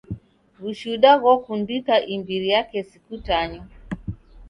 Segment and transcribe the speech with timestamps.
[0.61, 3.63] W'ushuda ghokundika imbiri ya kesi kutanywa.